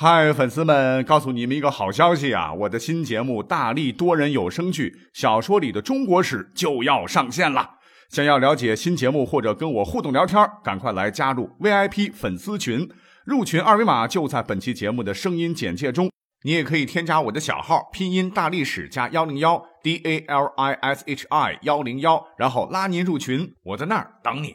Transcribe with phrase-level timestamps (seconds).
[0.00, 2.52] 嗨，粉丝们，告诉你们一个好消息啊！
[2.52, 7.70] 我的新节目《大力多人有声剧小说里的中国史》就要上线了。
[8.08, 12.88] 想要了解新节目或者跟我互动聊天，赶快来加入 VIP 粉丝群，
[13.24, 16.08] 入群二维码就在本期节目的声音简介中。
[16.44, 24.54] 你也可以添加我的小号，拼音大历史加幺零幺 D A L I S H I 幺零幺，然后拉您入群，我在那儿等你。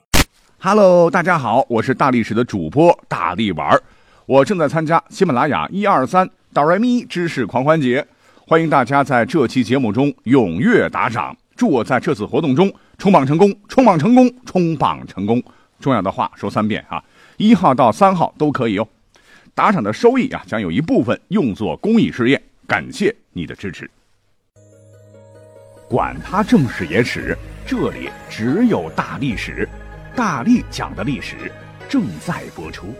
[0.59, 3.77] Hello，大家好，我是大历史的主播大力丸。
[4.25, 8.05] 我正在参加喜马拉雅一二三哆来咪知识狂欢节，
[8.47, 15.43] 欢迎大家在这期节目中踊跃打赏，祝我在这次活动中冲榜成功，冲榜成功，冲榜成功。
[15.81, 17.03] 重要的话说三遍啊，
[17.35, 18.87] 一号到三号都可以哦。
[19.53, 23.89] 打赏的收益啊，将有一部分用作公益事业，感谢你的支持。
[25.89, 27.37] 管他正史野史，
[27.67, 29.67] 这里只有大历史，
[30.15, 31.51] 大力讲的历史
[31.89, 32.95] 正在播出。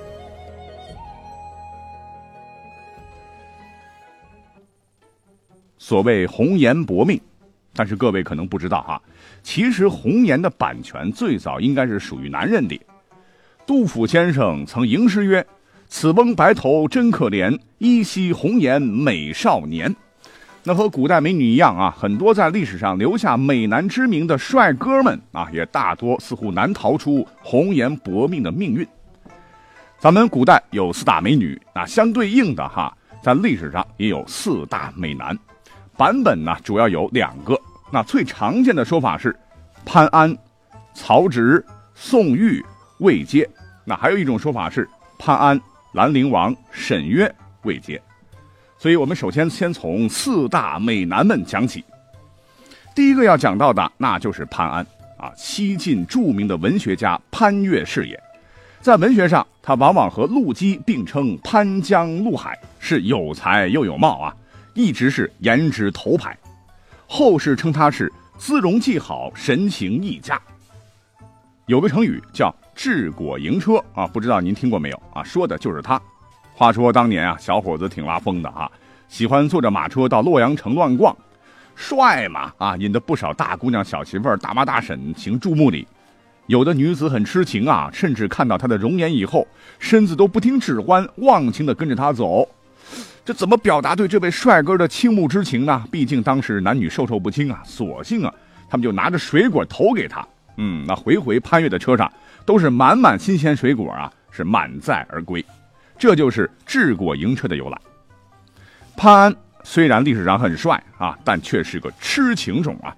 [5.86, 7.20] 所谓红颜薄命，
[7.74, 9.02] 但是各位可能不知道哈，
[9.44, 12.80] 其实红颜的版权最早应该是属于男人的。
[13.66, 15.46] 杜甫先生曾吟诗曰
[15.90, 19.94] ：“此翁白头真可怜，依稀红颜美少年。”
[20.63, 28.88] 那和古代美女一样啊，很多在历史上留下美男之名的帅哥们啊，也大多似乎难逃出红颜薄命的命运。
[30.00, 35.38] 咱们古代有四大美女，那相对应的哈，在历史上也有四大美男。
[35.98, 37.60] 版本呢，主要有两个。
[37.91, 39.36] 那最常见的说法是，
[39.86, 40.35] 潘安、
[40.94, 41.63] 曹植、
[41.94, 42.63] 宋玉、
[43.00, 43.48] 魏阶。
[43.85, 45.60] 那还有一种说法是，潘安、
[45.94, 48.02] 兰陵王、沈约、魏阶。
[48.80, 51.84] 所以我们首先先从四大美男们讲起。
[52.96, 54.85] 第一个要讲到的，那就是潘安
[55.18, 58.22] 啊，西晋著名的文学家潘岳是也。
[58.82, 64.35] 在文学上，他往往和陆机并称潘江陆海，是有才又有貌啊。
[64.74, 66.38] 一直是颜值头牌，
[67.07, 70.39] 后世称他是姿容既好，神情亦佳。
[71.67, 75.23] 有个成语叫“治国盈车”啊，不知道您听过没有啊？
[75.23, 76.01] 说的就是他。
[76.56, 78.69] 话说当年啊，小伙子挺拉风的啊，
[79.07, 81.16] 喜欢坐着马车到洛阳城乱逛，
[81.75, 85.88] 帅嘛啊，引得不少大姑娘、小媳妇、大妈大婶行注目礼。
[86.47, 89.47] 有的女子很痴情啊，甚至看到他的容颜以后，
[89.79, 92.47] 身子都不听使唤，忘情的跟着他走。
[93.25, 95.81] 这怎么表达对这位帅哥的倾慕之情呢？
[95.89, 98.34] 毕竟当时男女授受不亲啊，索性啊，
[98.69, 100.28] 他们就拿着水果投给他。
[100.57, 102.11] 嗯，那回回潘越的车上
[102.45, 105.44] 都是满满新鲜水果啊，是满载而归。
[105.97, 107.78] 这就是治国营车的由来。
[108.97, 112.94] 潘安虽然历史上很帅啊，但却是个痴情种啊。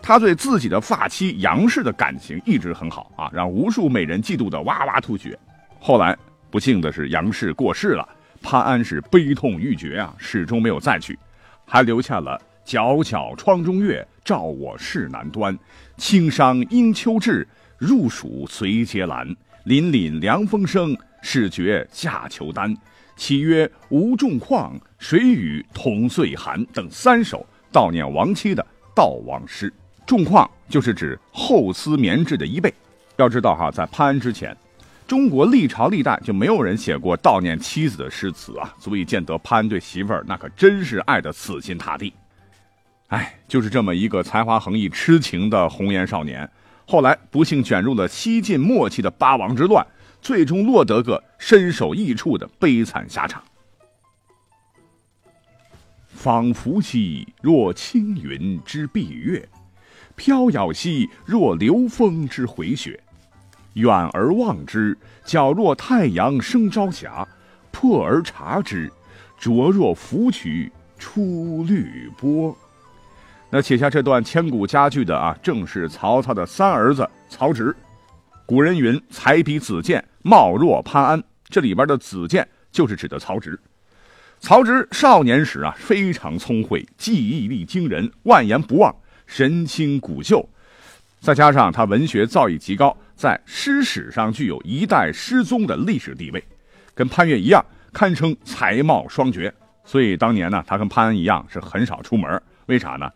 [0.00, 5.36] 他对自己的发妻杨氏的感情一直很好啊，让无数美人嫉妒的哇哇吐血。
[5.80, 6.16] 后来
[6.52, 8.08] 不幸的是杨氏过世了。
[8.42, 11.18] 潘安是悲痛欲绝啊，始终没有再娶，
[11.64, 15.58] 还留下了“皎皎窗中月，照我事难端。
[15.96, 17.46] 轻伤应秋至，
[17.78, 19.26] 入暑随节兰。
[19.64, 22.76] 凛凛凉风生，始觉夏秋丹。
[23.16, 28.64] 岂曰无重况，谁与同岁寒？”等三首悼念亡妻的
[28.94, 29.72] 悼亡诗。
[30.06, 32.72] 重况就是指厚丝棉质的衣被。
[33.16, 34.56] 要知道哈，在潘安之前。
[35.06, 42.12] 中国历朝历代就没有人写过悼念妻子的诗词啊，足以见得潘对媳妇儿那可真是爱得死心塌地。
[43.08, 46.50] 哎，就是这么一个才华横溢、痴情的红颜少年，
[46.88, 49.86] 后来不幸卷入了西晋末期的八王之乱，
[50.20, 53.40] 最终落得个身首异处的悲惨下场。
[56.08, 59.48] 仿佛兮若轻云之蔽月，
[60.16, 63.00] 飘摇兮若流风之回雪。
[63.76, 67.26] 远而望之，皎若太阳升朝霞；
[67.70, 68.90] 破而察之，
[69.38, 72.56] 灼若芙蕖出绿波。
[73.50, 77.74] 那写下这段千古佳句的啊，正是曹操的三儿子曹植。
[78.46, 83.60] 古人云：“才比子建，貌若潘安。”这里边的子建就是指的曹植。
[84.40, 88.94] 曹植少年时啊，非常聪慧，记忆力惊人，万言不忘，
[89.26, 90.48] 神清骨秀。
[91.20, 96.44] 再加上他文学造诣极高，在诗史上具有一代诗宗的历史地位，
[96.94, 99.52] 跟潘岳一样，堪称才貌双绝。
[99.84, 102.40] 所以当年呢，他跟潘安一样是很少出门。
[102.66, 103.10] 为啥呢？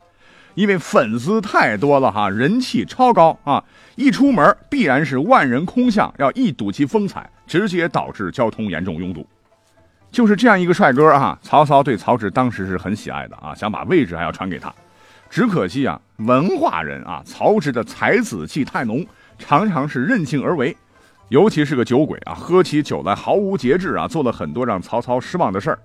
[0.55, 3.63] 因为粉丝太多了哈，人气超高啊！
[3.95, 9.27] 一出门必然是万人空巷，要一睹其风采，直接导致交通严重拥堵。
[10.11, 14.75] 就是这样一个帅哥啊，曹操对曹植当时是很喜爱的啊，想把位置还要传给他。
[15.31, 19.07] 只可惜啊，文化人啊，曹植的才子气太浓，
[19.41, 20.77] 常常是任性而为。
[21.31, 25.79] 尤其是个酒鬼啊，喝起酒来毫无节制啊，做了很多让曹操失望的事儿。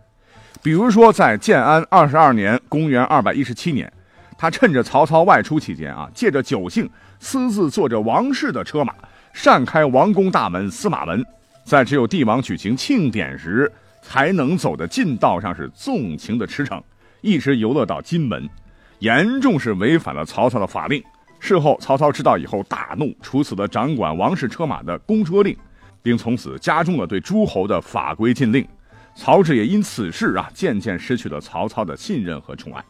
[0.64, 3.92] 比如说，在建安二十二年（公元二百一十七年），
[4.40, 8.92] 他趁着曹操外出期间啊，借着酒兴，私自坐着王室的车马，
[9.34, 11.24] 擅开王宫大门司马门，
[11.64, 13.72] 在只有帝王举行庆典时
[14.02, 16.82] 才能走的近道上是纵情的驰骋，
[17.22, 18.50] 一直游乐到金门，
[18.98, 21.04] 严重是违反了曹操的法令。
[21.46, 25.56] 事后，曹操知道以后大怒，处死了掌管王室车马的公车令，
[26.02, 28.68] 并从此加重了对诸侯的法规禁令。
[29.14, 32.84] 曹植也因此事啊，渐渐失去了曹操的信任和宠爱。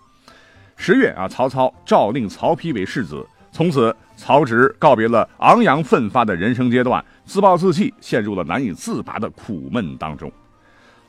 [0.77, 10.31] 十月啊，曹操诏令曹丕为世子，从此曹植告别了昂扬奋发的人生阶段，自暴自弃，陷入了难以自拔的苦闷当中。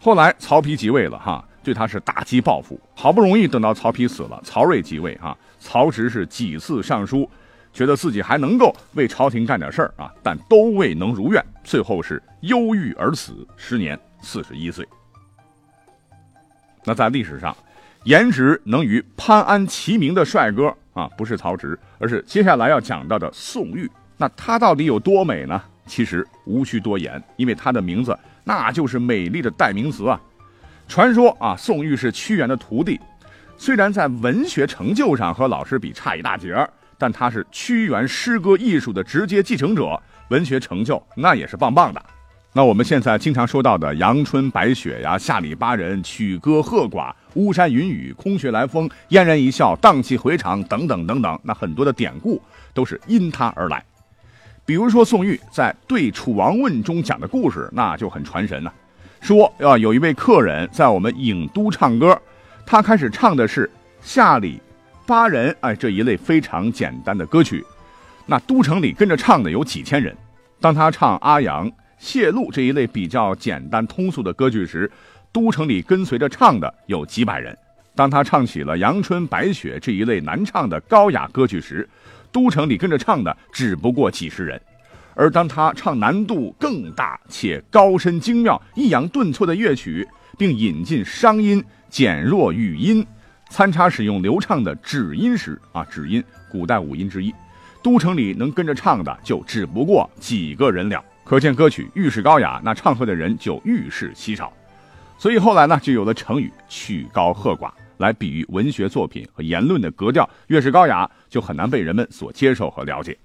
[0.00, 2.78] 后来曹丕即位了，哈，对他是打击报复。
[2.94, 7.28] 好不容易等到曹丕死了，曹睿即位，哈，曹植是几次上书，
[7.72, 14.86] 觉得自己还能够为朝廷干点事儿啊，但都未能如愿，最后是忧郁而死，时年四十一岁。
[16.84, 17.54] 那在历史上，
[18.04, 23.90] 颜值能与潘安齐名的帅哥啊，不是曹植，而是接下来要讲到的宋玉。
[24.16, 25.60] 那他到底有多美呢？
[25.84, 30.20] 其实无需多言，因为他的名字那就是美丽的代名词啊。
[30.86, 33.00] 传说啊，宋玉是屈原的徒弟，
[33.58, 36.68] 虽然在文学成就上和老师比差一大截儿，
[36.98, 42.02] 但他是屈原诗歌艺术的直接继承者，文学成就那也是棒棒的。
[42.52, 52.40] 那我们现在经常说到的阳春白雪呀、下里巴人、曲歌鹤寡、巫山云雨、空穴来风、嫣然一笑、荡气回肠等等等等，那很多的典故
[52.72, 53.84] 都是因他而来。
[54.64, 58.72] 比如说宋玉在《对楚王问》中讲的故事，那就很传神了。
[59.20, 62.18] 说啊，有一位客人在我们郢都唱歌，
[62.66, 63.70] 他开始唱的是
[64.02, 64.60] 下里
[65.06, 67.64] 巴人哎这一类非常简单的歌曲，
[68.26, 70.14] 那都城里跟着唱的有几千人。
[70.60, 71.72] 当他唱阿阳。
[71.98, 74.88] 谢露这一类比较简单通俗的歌剧时，
[75.32, 77.54] 都城里跟随着唱的有几百人；
[77.94, 81.88] 当他唱起了阳春白雪这一类难唱的高雅歌曲时，
[82.30, 84.58] 都城里跟着唱的只不过几十人；
[85.14, 93.06] 而当他唱难度更大且高深精妙、抑扬顿挫的乐曲，并引进商音、减弱语音，
[93.50, 97.34] 参差使用流畅的指音时，啊，指音古代五音之一，
[97.82, 101.04] 都城里能跟着唱的就只不过几个人了。
[101.24, 104.52] 可见歌曲愈是高雅，那唱和的人就愈是稀少，
[105.18, 113.18] 所以后来呢，就有了成语“曲高和寡”来比喻文学作品和言论的格调越是高雅，就很难被人们所接受和了解。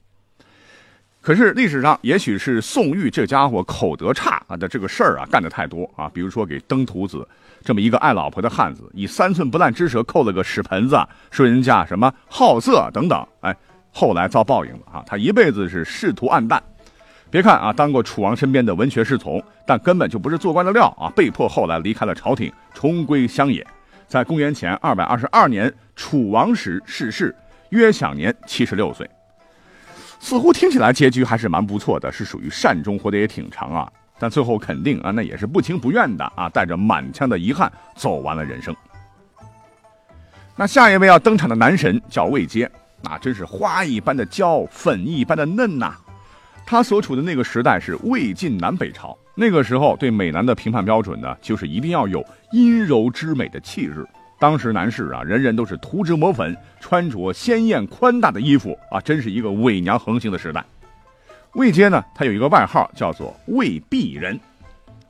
[1.22, 7.28] 可是历史上，也许是宋玉这家伙口德差啊的这个事儿啊干的太多啊，比如说给登徒子
[7.64, 13.56] 这么一个爱老婆的汉子，以三寸不烂之舌扣了个屎盆子，说人家什么好色等等，哎，
[13.92, 16.62] 后来遭报应了啊，他一辈子是仕途暗淡。
[17.30, 21.08] 别看啊，当过楚王身边的文学侍从，但根本就不是做官的料啊！
[21.16, 23.66] 被迫后来离开了朝廷，重归乡野。
[24.08, 27.34] 在公元前二百二十二年，楚王时逝世，
[27.70, 29.08] 约享年七十六岁。
[30.22, 33.92] 似乎听起来结局还是蛮不错的，是属于善终，活得也挺长啊。
[34.20, 38.74] 但最后肯定啊，那也是不情不愿的啊，带着满腔的遗憾走完了人生。
[40.56, 42.70] 那下一位要登场的男神叫魏阶，
[43.02, 45.96] 那真是花一般的娇，粉一般的嫩呐。
[46.68, 54.08] 他所处的那个时代是魏晋南北朝，那个时候对美男的评判标准呢，就是一定要有阴柔之美的气质。
[54.42, 60.66] 当时男士啊，人人都是涂脂抹粉，穿着鲜艳宽大的衣服啊，真是一个伪娘横行的时代。
[61.54, 64.40] 魏阶呢，他有一个外号叫做魏璧人，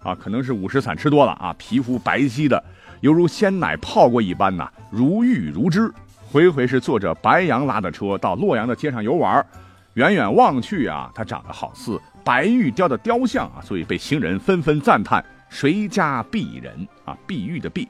[0.03, 2.61] 啊，可能是五石散吃多了啊，皮肤白皙的，
[3.00, 5.89] 犹如鲜奶泡过一般呐，如玉如脂。
[6.29, 9.45] 回回是坐着白羊拉的车到洛阳的街上游玩。
[9.93, 17.17] 远远望去啊，他长得好似白玉雕的雕像啊，所以被行人纷纷赞叹：“谁家璧人啊？
[17.25, 17.88] 碧玉的碧，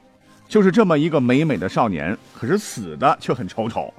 [0.52, 3.90] 就是这么一个美美的少年，可是死的却很丑丑。”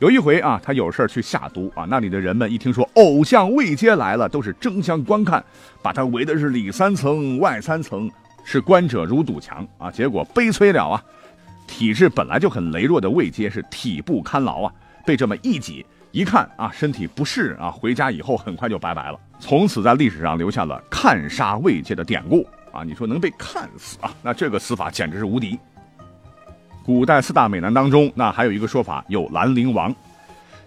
[0.00, 5.44] 有一回啊，他有事去下都啊，那里的人们一听说偶像魏阶来了，都是争相观看，
[5.82, 8.10] 把他围的是里三层外三层，
[8.46, 9.90] 是观者如堵墙啊。
[9.90, 11.04] 结果悲催了啊，
[11.66, 14.72] 体质本来就很羸弱的魏阶是体不堪劳啊，
[15.04, 15.84] 被这么一挤。
[16.12, 19.20] 一看啊，身体不适啊，回家以后很快就拜拜了。
[19.38, 22.82] 从此在历史上留下了看杀魏阶的典故啊。
[22.82, 24.10] 你说能被看死啊？
[24.22, 25.58] 那这个死法简直是无敌。
[26.84, 29.94] 古代四大美男当中，那还有一个说法有兰陵王。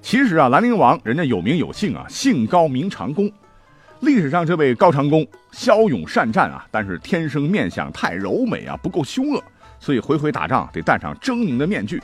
[0.02, 3.32] 其实啊，兰陵王人家有名有姓啊，姓高名长公。
[4.00, 9.44] 历史上这位高长公骁勇善战啊，但是天生面相太柔美啊，不够凶恶，
[9.80, 12.02] 所以回回打仗得戴上狰狞的面具。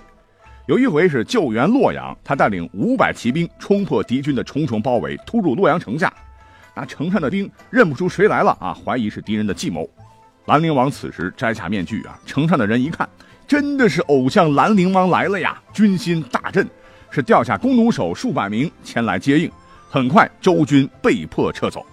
[0.68, 6.14] 有一回是救援洛阳，他带领五百骑兵冲破敌军的重重包围，突入洛阳城下。
[6.76, 9.90] 那城上的兵认不出谁来了啊，怀疑是敌人的计谋。
[10.46, 13.08] 兰陵王此时摘下面具啊，城上的人一看，
[13.48, 16.68] 真的是偶像兰陵王来了呀，军心大振，
[17.10, 19.52] 是调下弓弩手数百名前来接应。
[19.90, 21.86] 很快，周军被迫撤走。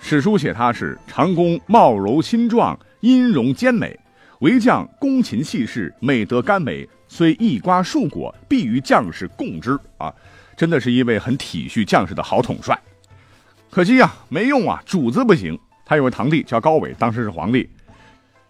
[0.00, 3.98] 史书写他是长弓貌柔心壮，音容兼美，
[4.40, 10.12] 为将弓琴细事，美德甘美，虽一瓜数果，必与将士共之啊！
[10.56, 12.78] 真的是一位很体恤将士的好统帅。
[13.70, 15.58] 可惜啊，没用啊，主子不行。
[15.84, 17.68] 他有个堂弟叫高伟，当时是皇帝。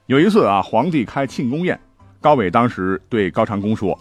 [0.06, 1.78] 有一次啊，皇帝开庆功宴，
[2.26, 3.96] 高伟当时对高长恭说：“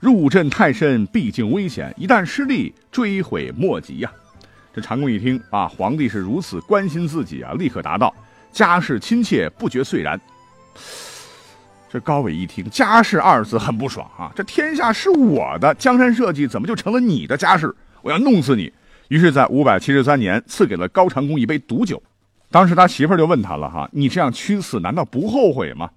[0.00, 4.10] 入阵太深，毕竟危险，一旦失利，追悔莫及呀。”
[4.74, 8.12] 这长恭一听啊，皇帝是如此关心自己啊，立刻答道
[8.50, 10.20] ：“家事亲切，不觉遂然。”
[11.88, 17.72] 这高伟一听“家事”二字很不爽啊，这天下是我的，江山社稷怎么就成了你的家事？
[18.02, 18.72] 我要弄死你！
[19.06, 22.02] 于是，在五百七十三年，赐给了高长恭一杯毒酒。
[22.50, 25.88] 当时他媳妇就问他了：“哈，你这样屈死，难道不后悔吗？”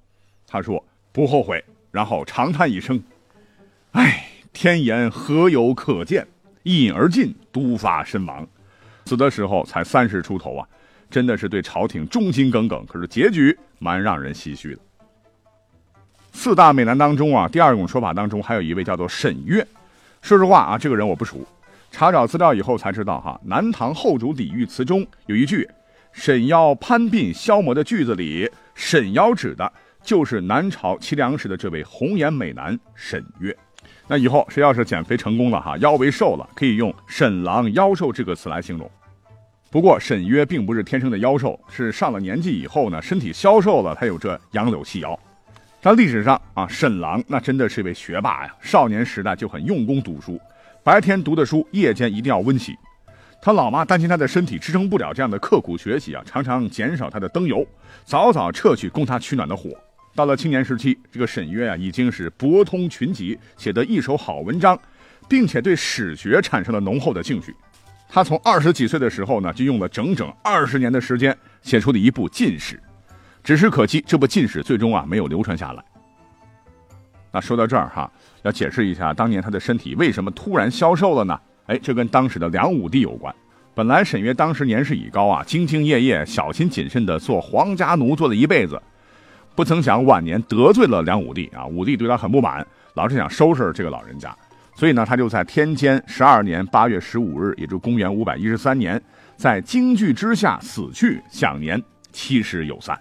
[0.46, 3.02] 他说：“不后悔。”然后长叹一声
[3.94, 6.28] ：“唉，天颜何有可见？
[6.64, 8.46] 一饮而尽，毒发身亡。
[9.06, 10.68] 死的时候才三十出头啊，
[11.10, 12.86] 真的是对朝廷忠心耿耿。
[12.88, 14.82] 可是结局蛮让人唏嘘的。
[16.32, 19.66] 四大美男当中啊，第二种说法当中还有一位叫做沈约。
[20.22, 21.46] 说实话啊，这个人我不熟。
[21.92, 25.70] 查找资料以后才知道，哈，南唐后主李煜词中有一句。
[26.12, 29.72] 沈腰攀鬓消磨的句子里，沈腰指的
[30.04, 33.56] 就是南朝齐梁时的这位红颜美男沈约。
[34.08, 38.90] 那以后谁要是减肥成功了哈，腰围瘦了，可以用“沈郎腰瘦”这个词来形容。
[39.72, 45.18] 不过沈约并不是天生的腰瘦，是上了年纪以后呢，身体消瘦了，才有这杨柳细腰。
[45.82, 50.40] 在历史上啊，沈郎那真的是一位学霸呀，少年时代就很用功读书，
[50.84, 52.76] 白天读的书，夜间一定要温习。
[53.42, 57.66] 他老妈担心他的身体支撑不了这样的刻苦学习啊，常常减少他的灯油，
[58.06, 59.70] 早早撤去供他取暖的火。
[60.16, 64.80] 到了青年时期，这个沈约啊已经是博通群集，写得一手好文章，
[65.28, 67.56] 并且对史学产生了浓厚的兴趣。
[68.08, 72.80] 他从二十几岁的时候呢，就用了整整二十年的时间写出了一部进史，
[73.44, 75.84] 只是可惜这部进史最终啊没有流传下来。
[77.32, 78.12] 那说到这儿哈，
[78.44, 81.40] 要解释一下当年他的身体为什么突然消瘦了呢？
[81.66, 83.34] 哎，这跟当时的梁武帝有关。
[83.74, 88.80] 本来沈约当时年事已高啊，兢兢业业、小心谨慎的做皇家奴，做了一辈子。
[89.56, 94.36] 不曾想晚年得罪了梁武帝啊，武帝对他很不满，老是想收拾这个老人家。
[94.76, 99.00] 所以呢，他就在天监十二年八月十五日，也就公元五百一十三年，
[99.38, 101.82] 在京剧之下死去，享年
[102.12, 103.00] 七十有三。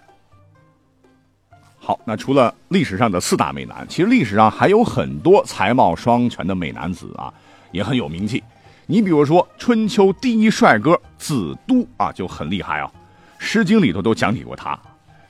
[1.79, 7.33] 好，那除了历史上的四大美男，其实历史上还有很多才貌双全的美男子啊，
[7.71, 8.43] 也很有名气。
[8.85, 12.87] 你比如说，春秋第一帅哥子都啊，就很厉害啊，
[13.39, 14.79] 《诗经》里头都讲起过他。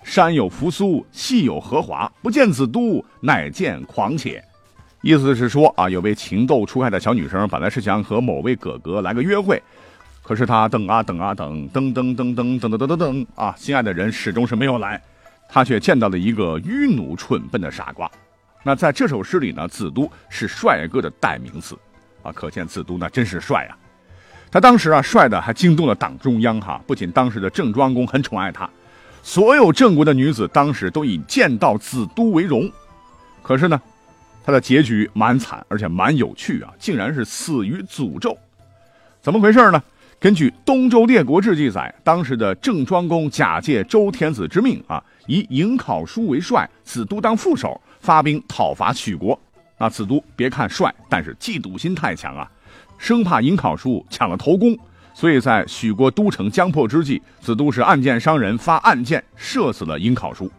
[0.03, 4.43] 山有扶苏，戏有荷华，不见子都，乃见狂且。
[5.01, 9.62] 意思是说啊，有位情窦初开的小女生，本来是想和某位哥哥来个约会，
[10.22, 15.01] 可是她等啊等啊等，噔噔噔噔噔噔噔噔噔啊，心爱的人始终是没有来，
[15.50, 18.10] 她却见到了一个愚奴蠢笨的傻瓜。
[18.63, 21.77] 那在这首诗里呢，子都是帅哥的代名词。
[22.22, 23.75] 啊，可见子都那真是帅啊！
[24.50, 26.81] 他当时啊，帅的还惊动了党中央哈。
[26.88, 28.69] 不仅当时的郑庄公很宠爱他，
[29.24, 32.70] 所有郑国的女子当时都以见到子都为荣。
[33.42, 33.82] 可是呢，
[34.44, 38.38] 他的结局蛮惨，而且蛮有趣啊，竟然是死于诅咒。
[39.22, 39.82] 怎么回事呢？
[40.20, 49.38] 根据《东周列国志》记载，当时的郑庄公假借周天子之命啊，以颍考叔为帅，子都当副手，发兵讨伐许国。
[49.77, 52.50] 那子都别看帅，但是嫉妒心太强啊，
[52.98, 54.77] 生怕颍考叔抢了头功，
[55.13, 60.51] 所以在许国都城将破之际，子都是暗箭伤人，发暗箭射死了颍考叔。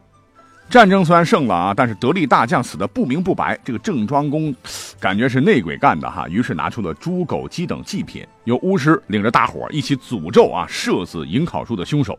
[0.71, 4.55] 战争虽然胜了啊，但是得力大将死的不明不白，这个郑庄公
[4.99, 12.19] 感觉是内鬼干的哈，于是拿出了猪狗鸡等祭品，由巫师领着大伙一起诅咒啊，射死颍考叔的凶手。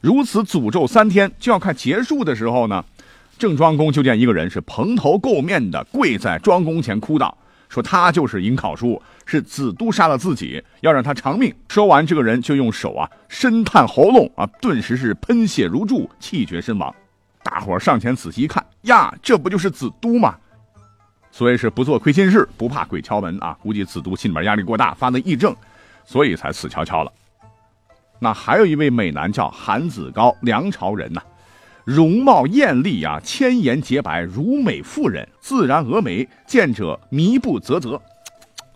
[0.00, 2.84] 如此诅咒三天，就要快结束的时候呢。
[3.38, 7.38] 郑庄公就见一个人是蓬头垢面的跪在庄公前哭道
[7.68, 16.94] ：“说他就是颍考叔，是子都杀了自己，要让他偿命。”说完，这个人就用手啊深探喉咙啊，顿时是喷血如注，气绝身亡。
[17.42, 20.36] 大伙上前仔细一看，呀，这不就是子都吗？
[21.30, 23.56] 所以是不做亏心事，不怕鬼敲门啊！
[23.62, 25.54] 估计子都心里面压力过大，发的癔症，
[26.04, 27.12] 所以才死翘翘了。
[28.18, 31.22] 那还有一位美男叫韩子高，梁朝人呐。
[31.88, 37.98] 容貌艳丽啊，千颜洁白，如美妇人，自然峨眉，见者迷不啧啧，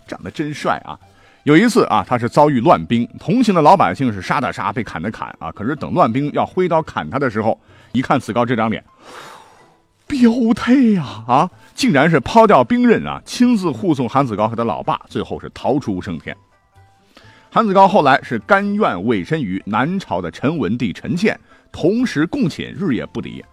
[0.07, 0.99] 长得真帅啊！
[1.43, 5.53] 有一次啊，他是遭遇乱兵，同行的老百姓是杀的杀，被砍的砍啊。
[5.53, 7.61] 可是等乱兵要挥刀砍他的时候，
[7.93, 8.83] 一看子高这张脸，
[10.07, 11.51] 标配呀啊！
[11.75, 16.35] 竟然是抛掉兵刃啊，亲自护送韩子高和他老爸，最后是逃出升天。
[17.55, 21.39] 韩子高后来是甘愿委身于南朝的陈文帝陈倩，
[21.71, 23.45] 同时共寝，日夜不离。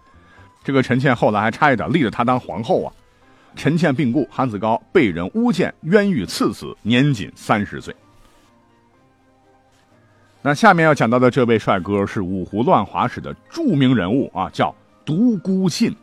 [0.64, 2.90] 这个陈倩后来还差一点立了他当皇后啊。
[3.54, 7.94] 陈倩病故，韩子高被人诬陷冤狱赐死，年仅三十岁。
[10.40, 15.94] 那下面要讲到的这位帅哥是五胡乱华史的著名人物啊，叫独孤信。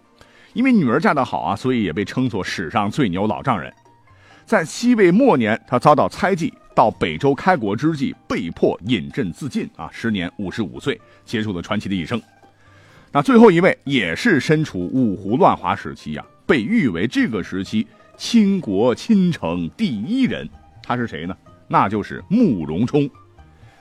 [0.53, 3.73] 因为女儿嫁得好啊，所以也被称作史上最牛老丈人。
[4.45, 12.21] 在西魏末年，他遭到猜忌，到北周开国之际被迫饮鸩自尽啊，时年五十五岁，结束了传奇的一生。
[13.11, 16.23] 那最后一位也是身处五胡乱华时期呀。
[16.45, 20.47] 被誉为这个时期倾国倾城第一人，
[20.83, 21.35] 他是谁呢？
[21.67, 23.09] 那就是慕容冲。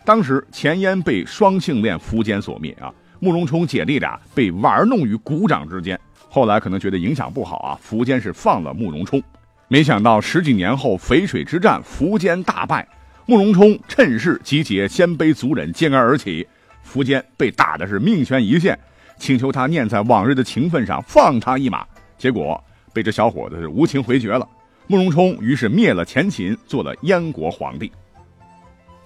[0.03, 6.01] 当时前燕被双性恋苻坚所灭啊，慕容冲姐弟俩被玩弄于股掌之间。
[6.31, 9.23] 后来可能觉得影响不好啊，苻坚是放了慕容冲。
[9.69, 12.87] 没想到十几年后淝水之战，苻坚大败，
[13.27, 16.47] 慕容冲趁势集结鲜卑族人，揭竿而起，
[16.89, 18.79] 苻坚被打的是命悬一线，
[19.19, 21.85] 请求他念在往日的情分上放他一马。
[22.17, 24.49] 结果被这小伙子是无情回绝了，
[24.87, 27.91] 慕容冲于是灭了前秦，做了燕国皇帝。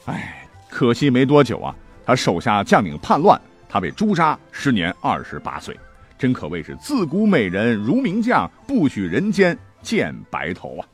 [0.05, 1.75] 哎，可惜没多久啊，
[2.05, 5.75] 他手下将领叛乱，他被诛杀，时年二十八岁，
[6.19, 10.87] 真可谓是自古美人如名将，不许人间见白头啊！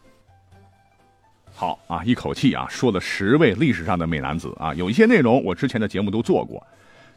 [1.55, 6.64] 好啊，一口气啊说了十位历史上的美男子啊，有一些内容我之前的节目都做过。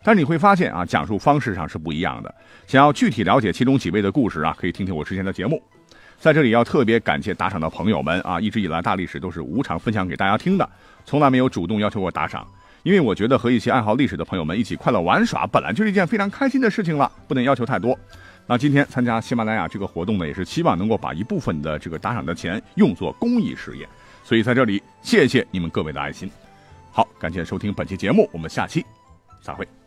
[0.02, 2.34] 但是你会发现啊，讲述方式上是不一样的。
[2.66, 5.62] 想要具体了解其中几位的故事啊，可以听听我之前的节目。
[6.18, 10.70] 在这里要特别感谢打赏的朋友们啊，一直以来大历史都是无偿分享给大家听的，
[11.06, 12.48] 从来没有主动要求过打赏。
[12.84, 17.98] 因为我觉得和一些爱好历史的朋友们一起快乐玩耍，本来就是一件非常开心的事情了，不能要求太多。
[18.50, 23.88] 那今天参加喜马拉雅这个活动呢，也是希望能够把一部分的这个打赏的钱用作公益事业，
[24.24, 26.28] 所以在这里谢谢你们各位的爱心。
[26.92, 28.84] 好，感谢收听本期节目，我们下期
[29.40, 29.79] 再会。